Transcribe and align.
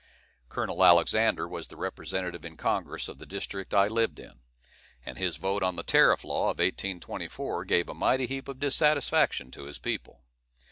Col. 0.49 0.83
Alexander 0.83 1.47
was 1.47 1.67
the 1.67 1.77
representative 1.77 2.43
in 2.43 2.57
Congress 2.57 3.07
of 3.07 3.19
the 3.19 3.25
district 3.27 3.71
I 3.71 3.87
lived 3.87 4.17
in, 4.19 4.39
and 5.05 5.19
his 5.19 5.35
vote 5.37 5.61
on 5.61 5.75
the 5.75 5.83
tariff 5.83 6.23
law 6.23 6.45
of 6.45 6.57
1824 6.57 7.63
gave 7.65 7.87
a 7.87 7.93
mighty 7.93 8.25
heap 8.25 8.47
of 8.47 8.57
dissatisfaction 8.59 9.51
to 9.51 9.65
his 9.65 9.77
people. 9.77 10.23